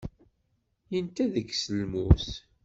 Yenta 0.91 1.25
deg-s 1.33 1.63
lmus. 1.77 2.27